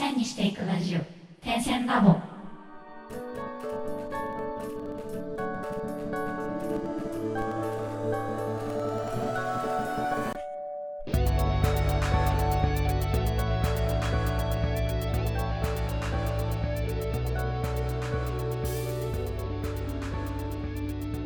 [0.00, 1.00] 線にしていくラジオ
[1.44, 2.16] 点線ラボ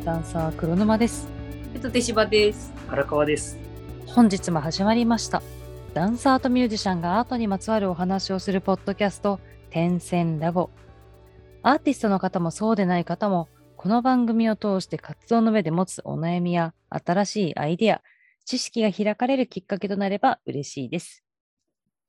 [0.03, 1.27] ダンサー黒沼です。
[1.73, 2.71] えっと、手芝です。
[2.89, 3.57] 荒川です。
[4.05, 5.41] 本日も始まりました。
[5.95, 9.39] ダンサーとミュージシャンがアートにまつわるお話をするポッドキャスト、
[9.69, 10.69] 点線ラボ。
[11.63, 18.01] アーティストの方もそうでない方も、この番組を通して活動の上で持つお悩みや新しいアイデア、
[18.43, 21.23] 知識が開かれるきっかけとなれば嬉しいです。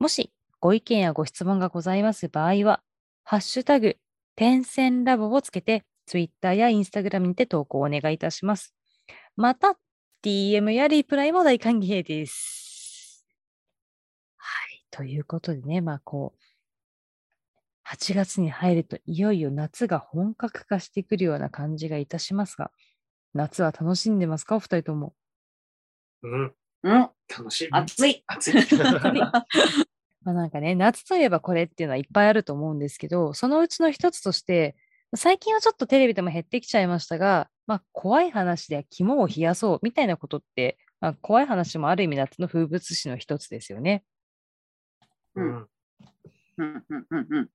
[0.00, 2.82] もしご意見やご質問がございます場合は、
[3.22, 3.98] ハッシュタグ、
[4.34, 8.74] 点線ラボをつけて、Twitter や Instagram にて投稿をお願いいたします。
[9.36, 9.78] また、
[10.24, 12.65] DM やリプライも大歓迎です。
[14.92, 15.08] はい。
[15.08, 16.38] ということでね、まあこう、
[17.88, 22.70] 8月に入るといよいよ夏が本格化してくるような感じがいたしますが、
[23.34, 24.56] 夏は楽しんでますか？
[24.56, 25.14] お二人とも。
[26.22, 27.68] うん、うん、楽しい。
[27.70, 28.24] 暑い。
[28.26, 28.54] 暑い。
[30.24, 34.76] まあなんかね、夏といえばこれっていうのはいっぱいあると思うんですけど、そのうちの一つとして、
[35.14, 44.04] 最近はちょっとテレビでも減ってきちゃいましたが、まあ怖い話で肝を冷やそうみたいなことって、まあ、怖い話もある意味夏の風物詩の一つですよね。
[45.36, 45.68] うん、
[46.58, 47.48] うん、うん、うん、うん。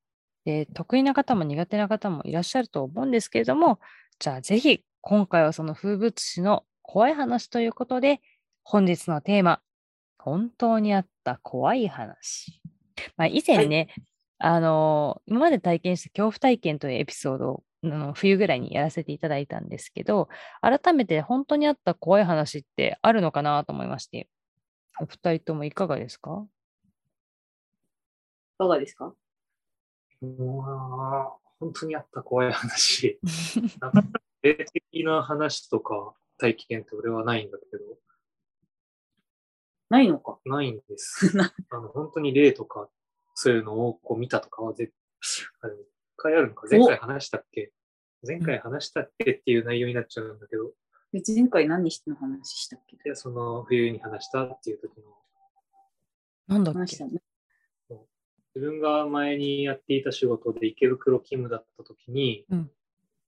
[0.45, 3.79] で、得意な方も苦手な方もいらっしゃると思うんですけれども、
[4.19, 8.21] じゃあぜひ今回はその風物詩の怖い話ということで、
[8.63, 9.61] 本日のテーマ、
[10.17, 12.61] 本当にあった怖い話。
[13.17, 13.89] まあ、以前ね、
[14.37, 17.63] あの今まで体験した恐怖体験というエピソードを
[18.13, 20.29] 冬ぐらいにやらせていただいたんですけど、
[20.61, 24.27] 改めて本当にあった怖い話ってあるのかなと思いまして、
[24.99, 26.45] お二人ともいかがですか？
[26.45, 26.60] い
[28.61, 29.13] かがですか？
[30.21, 33.19] 本当にあった怖い話。
[33.81, 37.83] なかなか霊的な話とか体験って俺はないんだけど、
[39.89, 40.39] ないのか？
[40.45, 41.31] ないんです。
[41.71, 42.89] あの本当に霊とか
[43.35, 44.93] そういうのをこう見たとかは絶
[45.61, 45.77] あれ一
[46.17, 46.67] 回あるのか？
[46.69, 47.71] 前回話したっけ？
[48.25, 50.71] 前回話したっけっていう内容になっちゃうんだけど、
[51.13, 52.97] え前回何の話したっけ？
[53.03, 55.17] でその冬に話したっていう時の
[56.47, 56.79] なんだっけ？
[56.79, 57.21] 話したね。
[58.53, 62.71] 自分が前にやっていた仕事で池袋勤務だった時に、うん。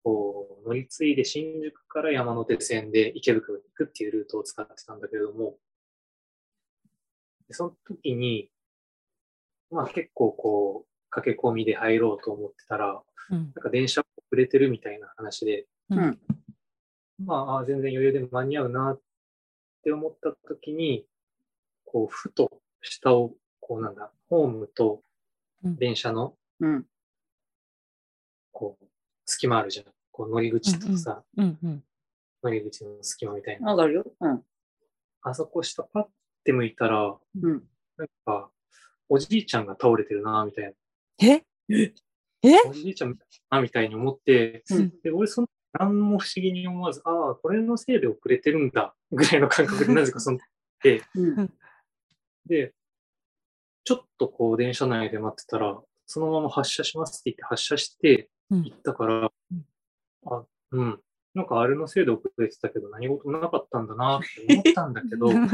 [0.03, 5.55] こう乗り継いで新宿から山手線で池袋に行くっていうルートを使ってたんだけれども、
[7.47, 8.49] でその時に、
[9.71, 13.01] まあ結構こう、駆け込みで入ろうと思ってたら、
[13.31, 13.37] うん。
[13.37, 16.19] なんか電車遅れてるみたいな話で、うん。
[17.25, 19.01] まああ全然余裕で間に合うなっ
[19.83, 21.05] て思った時に、
[21.85, 25.01] こう、ふと下を、こうなんだ、ホームとうん
[25.63, 26.85] 電車の、うん。
[28.51, 28.85] こう、
[29.25, 29.85] 隙間あるじゃん。
[30.11, 31.83] こう乗り口とさ、うんうん
[32.43, 33.71] 乗り口の隙間みたいな。
[33.71, 34.05] 上がるよ。
[34.19, 34.43] うん。
[35.21, 36.03] あそこ下パッ
[36.43, 37.63] て向いたら、うん。
[37.97, 38.51] なんか、
[39.07, 40.75] おじいちゃんが倒れてるな、みたい
[41.21, 41.45] え？
[42.43, 42.69] な。
[42.69, 43.17] おじいちゃん
[43.49, 50.39] な、みたいに思って、うんで、俺その、何も不思議に思わず、ああ、これのせいで遅れてるんだ、ぐらいの感覚で なぜかその、
[50.83, 51.53] で、うん。
[52.45, 52.73] で、
[53.83, 59.65] ちょっとこう電車内で待ってたら、そのまま発車しますって言って発車してうん行ったから、うん
[60.25, 60.99] あ、うん。
[61.33, 65.49] なんかあれのせいで遅れてたけど何事もなかったんだなって思ったんだけど、 ま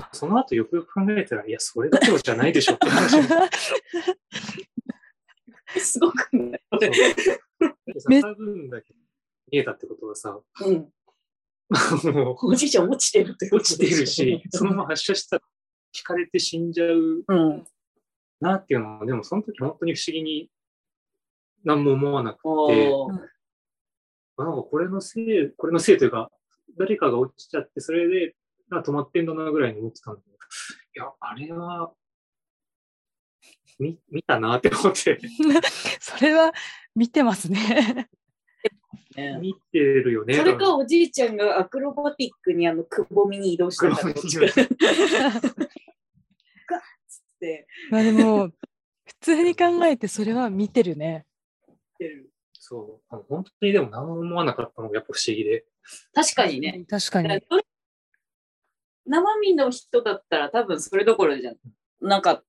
[0.00, 3.22] あその後よくよく考えたら、いや、それどころじゃないでしょって話
[5.78, 6.90] すごくないこれ。
[6.90, 7.14] で
[8.00, 8.92] さめ多分だけ
[9.52, 10.92] 見えたってことはさ、うん。
[12.12, 15.42] もうおじいちゃん落ちてるって落ちてるし、そのまま発射したら
[15.94, 17.66] 引かれて死んじゃううん。
[18.40, 20.50] なっていうのは、でもその時本当に不思議に
[21.64, 22.90] 何も思わなくて、
[24.38, 26.30] なんかこれのせい、これのせいというか、
[26.78, 28.34] 誰かが落ちちゃって、それで、
[28.70, 31.92] あ止まってんだなぐらいに思ってたんだけど、いや、あれは、
[33.78, 35.18] 見、見たなって思って、
[36.00, 36.52] それは
[36.94, 38.08] 見てますね。
[39.16, 40.34] ね見てるよね。
[40.34, 44.70] それかおじいちゃんがアクロバティックにあのくぼみに移動したんだろうくぼみに移動つって
[47.90, 48.50] まあでも、
[49.04, 51.26] 普通に考えてそれは見てるね。
[52.52, 53.14] そう。
[53.14, 55.64] あの本当にでも何も思わなかったのがやっぱ不思議で。
[56.14, 56.84] 確かにね。
[56.88, 57.28] 確かに。
[59.06, 61.52] 生身の人だったら多分それどころじゃ
[62.00, 62.44] なかっ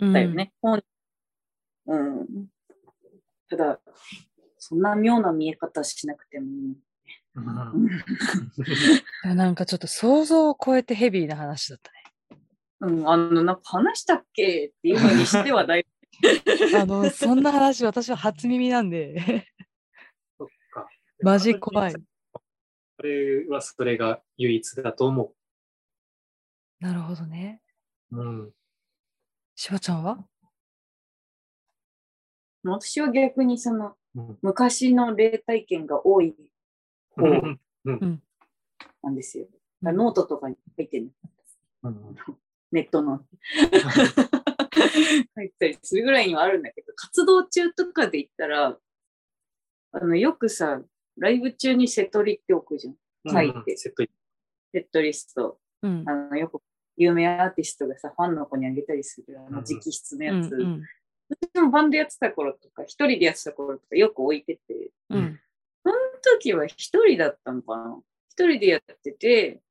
[0.00, 0.52] うんたよね。
[0.60, 0.82] ほん
[1.86, 2.46] うん。
[3.48, 3.80] ただ、
[4.58, 6.76] そんな妙な見え方しなくてもいい。
[7.34, 7.90] うん
[9.36, 11.95] なんかちょっと想像を超えてヘビーな話だったね。
[12.80, 15.86] うん、あの、なんか話したっけっていうのにしてはだい
[16.76, 19.46] あの、そんな話、私は初耳なんで。
[20.38, 20.88] そっか。
[21.20, 21.92] マジ怖い。
[21.92, 25.34] それはそれが唯一だと思
[26.80, 27.60] なるほどね。
[28.10, 28.20] う。
[28.20, 28.52] うん。
[29.54, 30.26] しばちゃんは？
[32.62, 36.34] 私は逆にそのうん昔の霊体験が多い
[37.14, 37.22] 方
[37.84, 38.22] うん
[39.02, 39.46] なんですよ。
[39.82, 41.12] うんノートとかに書いてる
[41.82, 42.16] うん
[42.76, 43.24] ネットの。
[45.34, 48.78] 書いたりするぐらいにはあるんだけど、活動中とかで言ったら、
[49.92, 50.82] あの、よくさ、
[51.16, 52.96] ライブ中にセトリっておくじゃん。
[53.28, 55.58] 書いて、セットリスト。
[55.82, 56.04] うん。
[56.06, 56.60] あの、よく
[56.96, 60.54] 有名アーティストがさ、ファンの子にあげたりする、あの、うん直筆のうんやつ。
[60.54, 60.82] うん。
[61.28, 65.40] 私もバンドやってた頃とか、一人でやってた頃とかよく置いてて、うん。
[65.82, 65.94] その
[66.38, 68.02] 時は一人だったのかな。
[68.28, 69.62] 一人でやってて、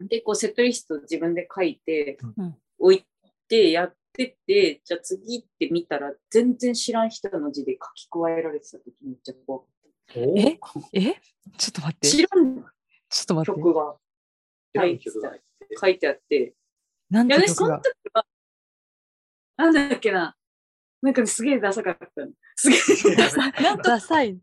[0.00, 3.06] で、こうセットリスト自分で書いて、うん置い
[3.48, 9.68] てやってて、じゃあ次って見たら全然知らん人の字で書き加えられてた時めっちゃ怖かっ
[10.14, 10.58] おえ？
[10.92, 11.14] え？
[11.56, 12.08] ちょっと待ったて。
[12.08, 12.62] 知らんちょ
[13.22, 13.60] っと待って。
[13.62, 13.96] 曲が
[14.76, 15.10] 書いて
[15.80, 16.54] 書いてあって、
[17.08, 18.26] なんいやね、その時は、
[19.56, 20.36] なんだっけな、
[21.00, 22.28] なんかすげえダサかったの。
[22.56, 22.76] すげ
[23.12, 23.16] え
[23.82, 24.38] ダサい。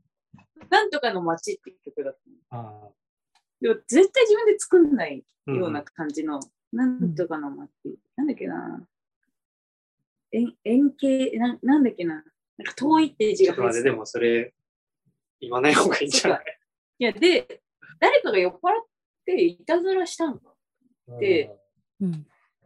[0.72, 2.18] なんとかの街っていう曲だっ
[2.52, 2.64] たの。
[2.64, 2.90] あ
[3.88, 6.40] 絶対自分で作んないーような感じの、
[6.72, 7.70] なんとかの街、
[8.16, 8.88] なんだっけな。
[10.32, 12.24] 円円形な、なんだっけな。
[12.58, 14.54] なんか遠いって字ちょっと待って、が入ってたでもそれ、
[15.40, 16.44] 言わない方がいいんじゃない？
[17.00, 17.62] いや、で、
[18.00, 18.60] 誰かが酔っ払っ
[19.26, 20.54] ていたずらしたのか。
[21.20, 21.52] で
[22.02, 22.12] うん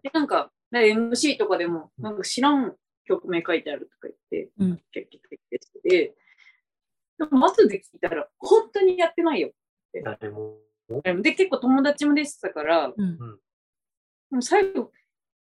[0.03, 6.15] で、なんか、なんか MC とかでも、なんか知らん曲名書いてあるとか言って、うんキャッキャッキャッキャしてて、
[7.17, 9.51] でも後で聞いたら、本当にやってないよ。
[10.03, 10.59] 誰も。
[11.21, 13.39] で、結構友達も出てたから、うん
[14.29, 14.91] もう最後、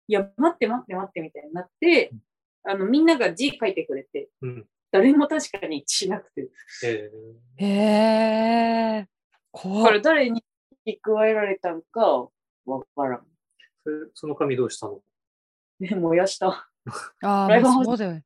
[0.09, 2.13] いや、待って待って待ってみたいになって、
[2.65, 4.67] あの、みんなが字書いてくれて、うん。
[4.91, 6.51] 誰も確かに一致しなくて。
[6.85, 7.11] え
[7.57, 9.01] へえ。
[9.03, 9.09] だ
[9.53, 10.01] 怖いから。
[10.01, 10.45] 誰に
[10.87, 12.29] 書き加えられたんか
[12.67, 13.21] わからん。
[13.21, 13.25] ー
[14.13, 15.01] その紙どうしたの？
[15.81, 16.69] で、燃やした。
[17.23, 18.25] ああ、ライブハウスまあそうだよね。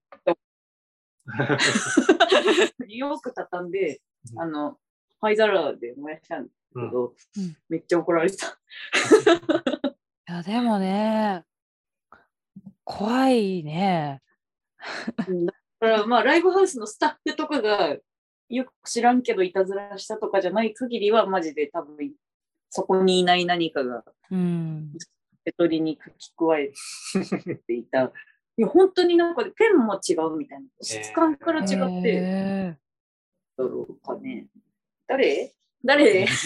[2.89, 4.01] よく畳んで、
[4.33, 4.79] うんあの、
[5.21, 8.47] 灰皿で燃やしたんだけど、うんめっちゃ怒られた。
[8.47, 11.45] いや、でもね、
[12.85, 14.23] 怖いね。
[15.19, 15.25] だ
[15.81, 17.97] から、まあ、ライブハウスのスタッフとかが、
[18.49, 22.13] よく知らんけど、いたずらしたとかじゃない限りは、マジで多分、
[22.71, 24.93] そこにいない何かが、うん。
[25.45, 26.73] 手取りに書き加え
[27.67, 28.13] ていた。
[28.57, 30.67] いや、本当になんか、ペンも違うみたいな。
[30.81, 31.69] 質感から違っ
[32.03, 32.77] て、へ
[33.57, 34.47] だろうかね。
[35.07, 35.55] 誰？
[35.85, 36.27] 誰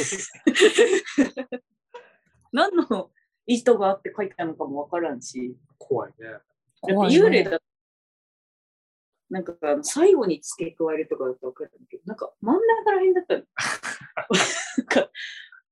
[2.53, 3.11] 何の
[3.47, 5.57] 意図があって書いたのかもわからんし。
[5.79, 6.39] 怖いね。
[6.83, 7.61] 幽霊だ
[9.31, 13.45] なんかあの最後に付け加えるとかだと分かるんだけど、なんか真ん中ら辺だったの。
[14.79, 15.11] なんか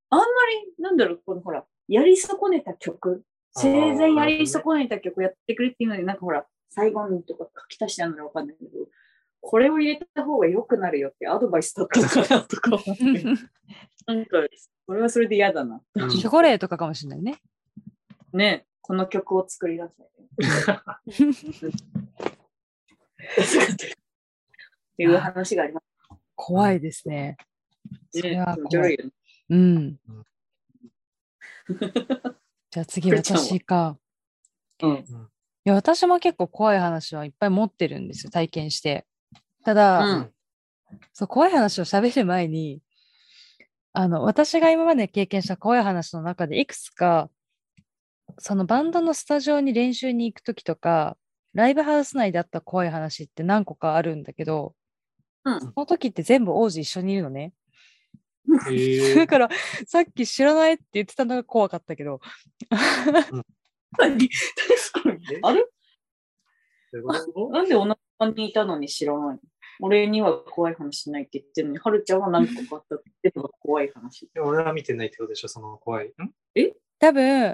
[0.09, 3.23] あんまり、なんだろう、このほら、やり損ねた曲、
[3.53, 8.71] 生前やり損ねた曲やってくれっていうのに、なんかほら、最後にとか書き足してあるのか分かんないけど、
[9.41, 13.37] これを入れた方が良くなるよってアドバイスだったのかなとか思って、ー
[14.05, 14.37] なんか、
[14.87, 15.81] それはそれで嫌だな。
[15.95, 16.07] うん。
[16.07, 17.41] 守護霊とかかもしれないね。
[18.33, 20.03] ね、この曲を作り出せ。
[23.73, 23.77] っ
[24.97, 25.85] ていう話があります
[26.35, 27.37] 怖いですね。
[28.11, 28.39] それね。
[28.39, 28.97] は気持ち悪い。
[29.49, 29.57] うん。
[29.57, 29.99] うん。
[32.69, 33.97] じゃあ次私か。
[34.81, 34.91] うん。
[34.93, 35.05] い
[35.65, 38.07] や、私も結構怖い話はいっぱい持ってるん。
[38.07, 39.05] ですよ、体験して。
[39.63, 40.31] ただ、うん。
[41.13, 42.81] そう怖い話を喋る前に、
[43.93, 47.29] あの、私が今まで経験した怖い話の中で、いくつか、
[48.37, 51.17] そのバンドのスタジオに練習に行くときとか、
[51.53, 54.73] ライブハウス内であった怖い話って何個かあるんだけど、
[55.43, 55.59] うん。
[55.59, 57.53] その時って全部王子一緒にいるのね。
[58.71, 59.49] え だから、
[59.85, 62.21] さっき知らないって言ってたのが怖かったけど、
[63.99, 64.29] 何？
[65.41, 65.65] あれ？
[66.93, 67.85] ー、なんでお
[68.21, 69.39] 腹にいたのに知らないの
[69.79, 74.29] 俺には怖い話しないって言ってるのに、はるちゃんは何個かあったって言ってるのが怖い話。
[74.39, 76.09] 俺は見てないってことでしょ、その怖い。
[76.09, 76.11] ん？
[76.99, 77.51] 多分、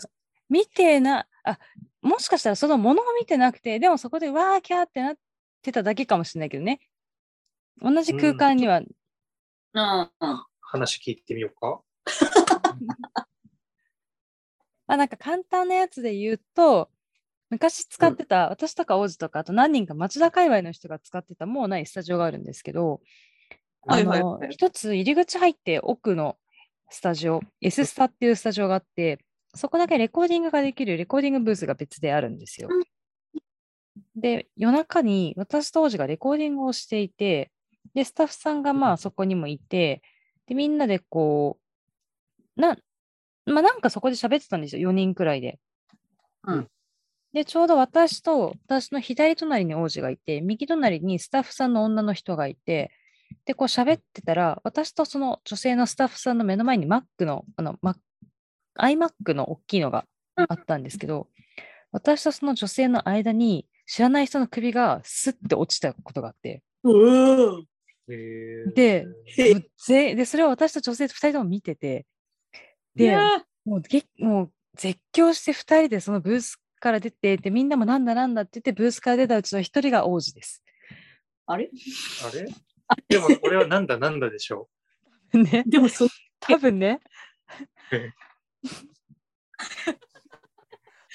[0.50, 1.58] 見てな、あ、
[2.02, 5.16] もしかしたらそのものを見てなくて、でもそこでわーキャーってなっ
[5.62, 6.82] てただけかもしれないけどね。
[7.82, 8.82] 同じ空間には、
[9.74, 11.82] ああ、話聞いてみようか。
[14.86, 16.90] まあなんか簡単なやつで言うと、
[17.50, 23.02] 昔使ってた、私とか王子とか、あと何人か町田界隈の人が使ってたもうないスタジオがあるんですけど、
[23.88, 26.38] あはいはいのはい一つ入り口入って奥の
[26.90, 29.20] スタジオ、S スタっていうスタジオがあって、
[29.56, 32.70] そこだけレコーディングができるレコーディングブースが別であるんですよ。
[34.16, 37.52] で、夜中に私と王子がレコーディングをしていて、
[37.94, 40.02] で、スタッフさんがまあそこにもいて、
[40.48, 41.58] で、みんなでこ
[42.58, 42.78] う、な、
[43.46, 45.60] まあなんかそこで喋ってたんですよ、4人くらいで。
[46.44, 46.68] うん
[47.38, 52.92] で、ちょうど私と、私の左隣に王子がいて、右隣にスタッフさんの女の人がいて、
[53.46, 57.98] で、こう喋ってたら、私とその女性のスタッフさんの目の前に Mac の、あの、Mac、
[58.80, 61.28] iMac の大きいのがあったんですけど、
[61.92, 66.92] 私とその女性の間に知らない人の首がスッて落ちたことがあって、う
[68.10, 68.74] へー。
[68.74, 69.06] で
[70.16, 72.08] で、それを私と女性2人とも見てて、
[72.96, 73.16] で、
[73.64, 80.64] もうげもう絶叫して2人でそのブースから出て、で、みんなもなんだなんだって言って、ブースから出たうちの1人が王子です。
[81.46, 81.70] あれ？
[82.26, 82.48] あれ？
[83.10, 84.70] でも、これはなんだなんだでしょ
[85.34, 86.08] ね、でもそ、
[86.40, 87.02] 多分ね。
[87.92, 88.12] え。
[89.86, 89.94] だ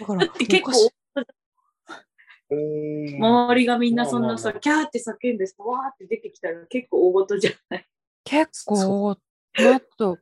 [0.00, 0.72] だから、って結構、
[2.50, 3.16] う。
[3.18, 7.86] 周りがみんなそんなさ、キャーって叫んでさ、わーって出てきたら結構大事じゃない？
[8.24, 9.18] 結構、もっ
[9.96, 10.18] と、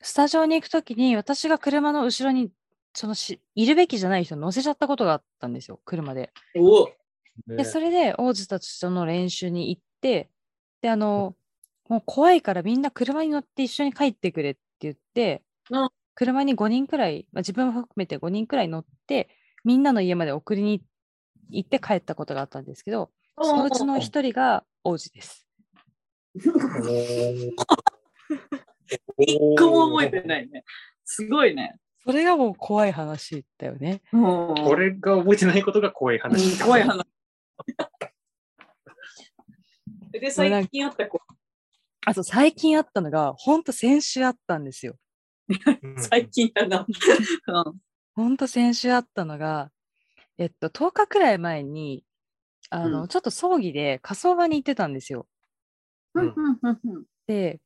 [0.00, 2.50] スタジオに行くときに、私が車の後ろに、
[2.94, 6.32] そのし、いるべきじゃない人乗せちゃったことがあったんですよ、車で。
[7.46, 10.30] で、それで王子たちとの練習に行って、
[10.80, 11.34] で、あの、
[11.88, 19.28] もう怖いからみんな車に乗って一緒に帰ってくれって言ってうん、車に5人くらい、まあ、自分も含めて5人くらい乗って、
[19.64, 20.82] みんなの家まで送りに
[21.50, 23.10] 行って帰ったことがあったんですけど、
[23.40, 25.46] そのうちの1人が王子です。
[29.18, 30.64] 一個も覚えてないね。
[31.04, 31.78] すごいね。
[32.06, 34.02] それがもう怖い話だよね。
[34.12, 36.50] もう俺が覚えてないことが怖い話。
[36.50, 37.04] すごい話。
[40.12, 41.20] で、最近あった子、
[42.06, 44.96] あと最近あったのが、ほんと先週あったんですよ。
[45.82, 46.86] う ん最近だな。
[47.48, 47.80] うん
[48.14, 49.72] ほんと先週あったのが、
[50.38, 52.04] えっと、10日くらい前に、
[52.70, 55.26] あの、うんちょっと葬儀で火葬場に行ってたんですよ。
[56.14, 57.60] うんうんうんうんで、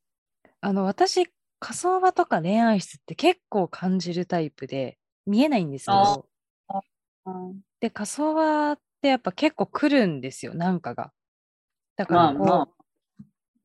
[0.61, 1.26] あの、私、
[1.60, 6.28] 火葬場とか恋愛室って結構感じるタイプで、見えないんですけあど、
[7.26, 11.12] うんで、火葬場ってやっぱ結構来るんですよ、なんかが。
[11.96, 12.68] だからこう、まあま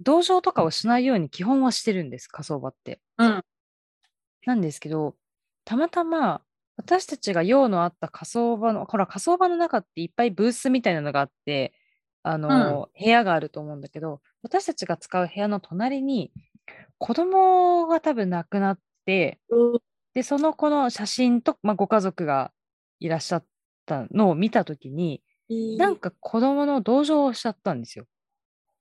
[0.02, 3.02] 同情とかをしないように基本はしてるんです、火葬場って。
[3.18, 3.26] あ。
[3.26, 3.44] うん。
[4.46, 5.16] なんですけど、
[5.66, 6.44] たまたま
[6.78, 11.74] 私たちが用のあった火葬場の、ほら、火葬場の中っていっぱいブースみたいなのがあって、
[12.24, 16.32] あの、部屋があると思うんだけど、私たちが使う部屋の隣に、
[16.98, 19.40] 子供が多分亡くなって、
[20.14, 22.52] で、その子の写真と、まあ、ご家族が
[23.00, 23.46] いらっしゃっ
[23.86, 25.22] たのを見たときに、
[25.78, 28.06] なんか子供の同情をしちゃったんですよ。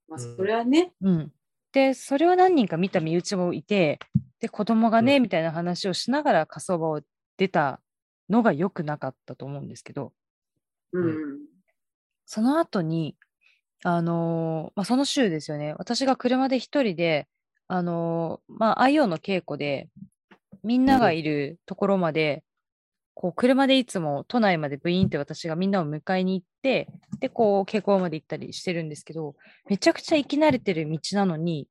[0.09, 0.93] まあ、それはね。
[1.01, 1.33] うん。
[1.73, 3.99] で、それを何人か見た身内もいて、
[4.41, 7.01] で、子供がね、うんみたいな話をしながら火葬場を
[7.39, 7.81] 出た
[8.29, 10.13] のが良くなかったと思うんですけど、
[10.93, 11.39] うん。
[12.27, 13.17] その後に、
[13.85, 17.27] あのーまあ、その週ですよね、私が車で一人で、
[17.73, 19.89] あのーまあ、IO の稽古で、
[20.63, 22.45] みんながいるところまで、
[23.15, 26.89] こう、車でいつも都内までブイーンって私がみんなを迎えに行って、
[27.19, 29.37] で、こう、稽古まで行ったりしてるんですけど、
[29.71, 31.67] めちゃくちゃ行き慣れてる道なのに、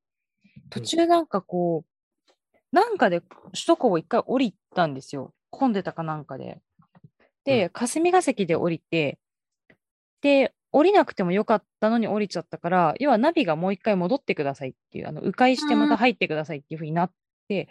[0.72, 3.32] 途中なんかこう、なんかで首
[3.68, 5.36] 都高を一回降りたんですよ。
[5.52, 6.62] 混んでたかなんかで。
[7.46, 9.20] で、霞が関で降りて、
[10.22, 17.12] で、降りなくてもよかったのに降りちゃったから、要はナビがもう一回戻ってくださいっていう、あの、迂回してまた入ってくださいっていうふうになっ
[17.48, 17.70] て、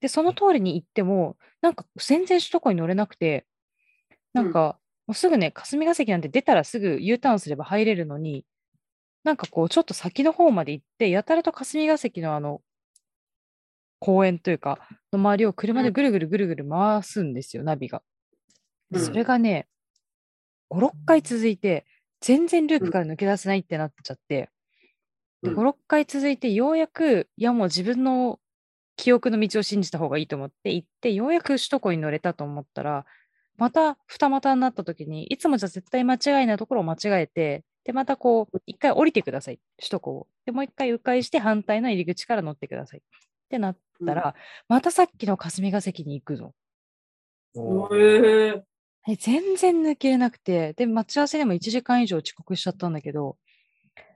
[0.00, 3.46] で、その通りに行っても、なんか全然首都高に乗れなくて、
[4.34, 8.44] なんか、もうすぐね、霞が関なんて出たらすぐ U ターンすれば入れるのに、
[9.22, 12.60] なんかこう、ちょっと先の方まで行って、やたらと霞が関のあの、
[14.00, 18.02] 公園というか、の周りを車でぐるぐるぐるぐる回すんですよ、ナビが。
[18.94, 19.66] それがね、
[20.70, 21.86] 5、6回続いて、
[22.24, 24.48] 全然ループから抜け出せないってなっちゃって、
[25.42, 28.40] でうん5、6回続いて、ようやく、いやもう自分の
[28.96, 33.04] 記憶の道を信じた方がいいと思って行って、ようやく首都高に乗れたと思ったら、
[33.58, 40.28] また二股になった時に、いつもじゃ絶対間違いなところを間違えて、で、またこう、一回降りてください、首都高を。
[40.46, 43.00] で、もう一回迂回して反対の入り口から乗ってください。
[43.00, 43.02] っ
[43.50, 44.34] てなったら、
[44.68, 46.54] またさっきの霞が関に行くぞ。
[49.08, 49.12] え。
[49.12, 53.36] え全然抜けれなくて、で、待ち合わせでも1時間以上遅刻しちゃったんだけど、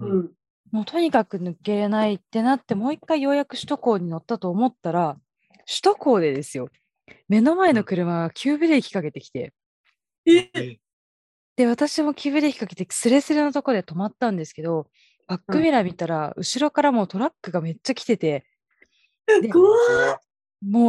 [0.00, 0.30] うん。
[0.70, 5.16] もうとにかく抜けれないってなって、もう一回ようやく首都高に乗ったと思ったら、
[5.66, 6.68] 首都高でですよ、
[7.28, 9.52] 目の前の車が急ブレーキかけてきて、
[10.26, 10.50] え？
[11.56, 14.88] で、私も急ブレーキかけてスレスレのところで止まったんですけど、
[15.26, 18.46] バックミラー見たら、後ろからもうトラックがめっちゃ来てて、
[19.42, 20.20] で怖う、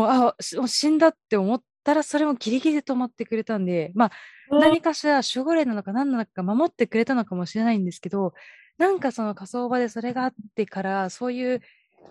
[0.07, 4.11] あ、しもう死んだって思ったらそれもギリギリで止まってくれたんで、まあ、
[4.49, 8.33] 何かしら守護霊なのか何なのか守ってくれたのかもしれないんですけど、
[8.77, 11.61] なんかその火葬場でそれがあってから、そういう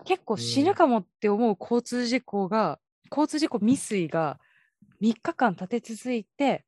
[0.05, 2.79] 結構死ぬかもって思う交通事故が、
[3.11, 4.39] 交通事故未遂が
[5.01, 6.65] 3日間立て続いて、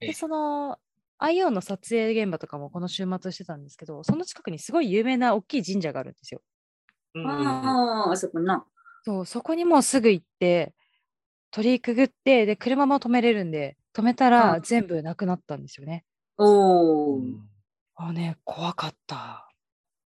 [0.00, 0.78] ええで、その、
[1.18, 6.40] IO の撮影現場とかもこの週末してたんですけど、その近くにすごい有名な大きい神社があるんですよ。
[7.14, 8.64] うんあそこな。
[9.04, 10.74] そう、そこにもうすぐ行って、
[11.52, 16.04] 鳥居くぐって、で、車も止めれるんで、止めたらうん全部なくなったんですよね。
[16.38, 17.20] おー。
[17.20, 17.48] うん
[17.94, 19.48] あね、怖かった。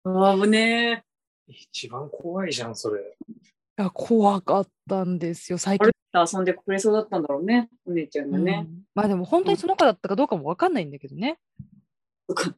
[0.05, 1.05] あぶね
[1.47, 3.01] 一番怖いじゃん、それ。
[3.01, 3.35] い
[3.77, 5.93] や、怖かったんですよ、最近れ。
[6.13, 8.67] 遊んでくれそうだったんだろうね、お姉ちゃんがね。
[8.69, 11.39] うんまあでも本当にその子だったかどうかもわかんないんだけどね。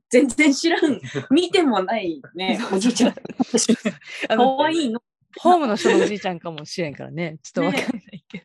[0.09, 1.01] 全然知らん。
[1.31, 3.11] 見てもないね、おじいちゃん。
[4.29, 5.03] あかのわいいの。
[5.41, 7.39] ホームの人のおじいちゃんかもしれんからね。
[7.43, 8.45] ちょっとわかんないけど。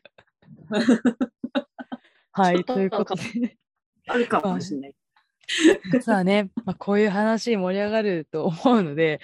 [2.32, 3.56] はい、ということで、
[4.08, 4.94] あるかもしれない。
[5.92, 9.20] 実はね、まあ、こういう話盛り上がると思うので、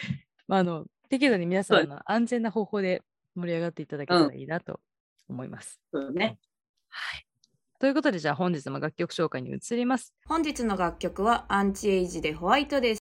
[0.46, 3.02] まあ、あの適度に皆さんの安全な方法で
[3.34, 4.80] 盛り上がっていただけたらいいなと
[5.28, 5.80] 思います。
[5.92, 6.38] そうね。
[6.88, 7.26] はい。
[7.78, 10.14] ということで、じゃあ本日も楽曲紹介に移ります。
[10.26, 13.09] 本日の楽曲はアンチエイジでホワイトです。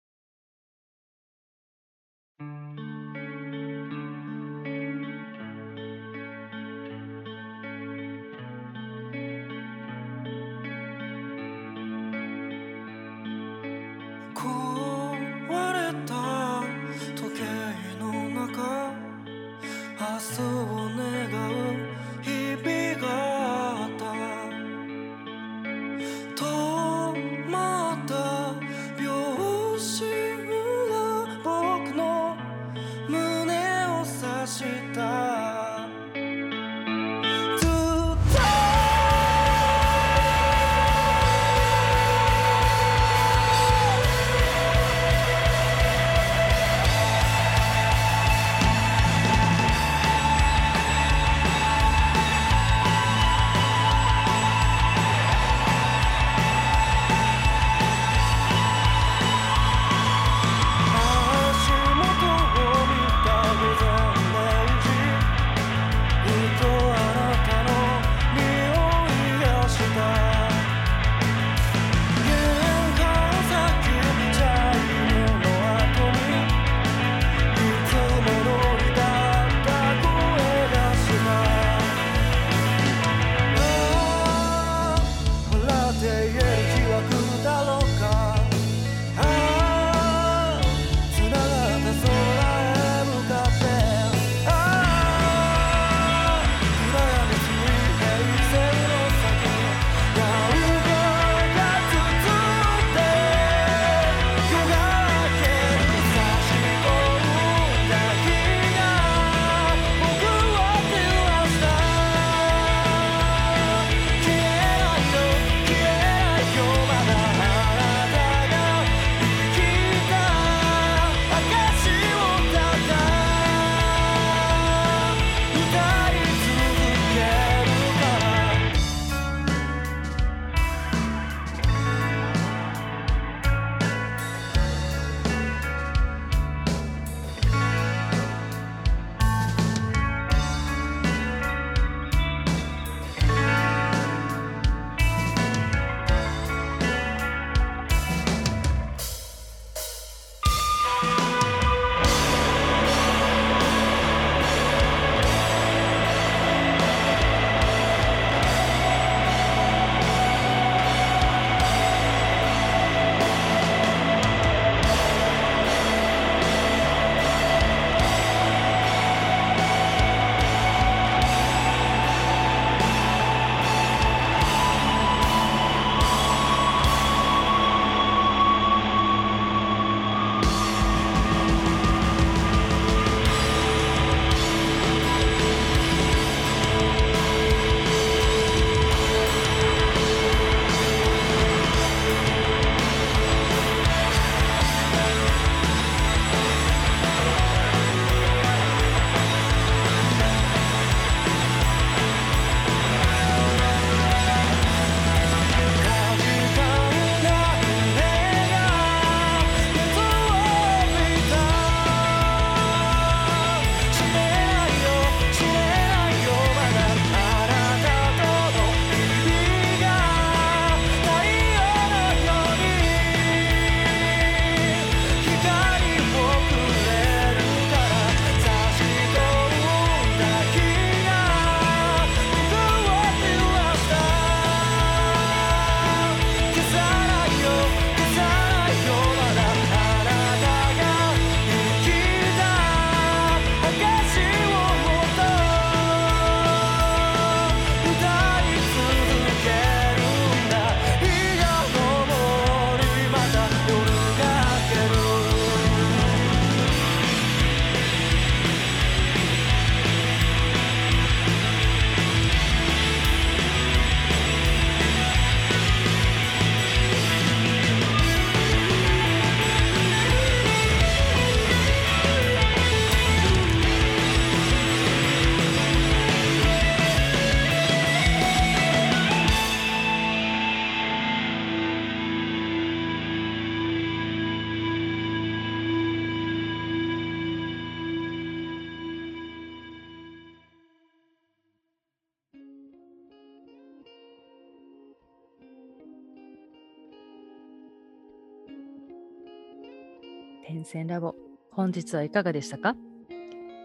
[300.50, 301.14] 変遷ラボ。
[301.52, 302.76] 本日はいかがでしたか？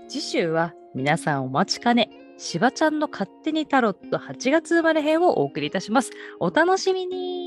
[0.06, 6.10] 次週は皆さんお待ちかね、しばちゃんの勝手にタロット8月生まれ編をお送りいたします。
[6.40, 7.43] お楽しみに